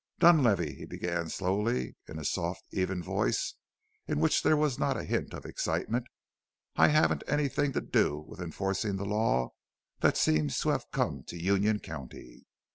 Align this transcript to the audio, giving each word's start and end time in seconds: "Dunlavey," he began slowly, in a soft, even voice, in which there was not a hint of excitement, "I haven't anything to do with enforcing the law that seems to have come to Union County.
"Dunlavey," 0.17 0.73
he 0.73 0.85
began 0.87 1.29
slowly, 1.29 1.95
in 2.07 2.17
a 2.17 2.25
soft, 2.25 2.63
even 2.71 3.03
voice, 3.03 3.53
in 4.07 4.19
which 4.19 4.41
there 4.41 4.57
was 4.57 4.79
not 4.79 4.97
a 4.97 5.03
hint 5.03 5.31
of 5.31 5.45
excitement, 5.45 6.07
"I 6.75 6.87
haven't 6.87 7.21
anything 7.27 7.71
to 7.73 7.81
do 7.81 8.17
with 8.17 8.39
enforcing 8.41 8.95
the 8.95 9.05
law 9.05 9.51
that 9.99 10.17
seems 10.17 10.57
to 10.61 10.69
have 10.69 10.89
come 10.91 11.21
to 11.27 11.39
Union 11.39 11.77
County. 11.81 12.47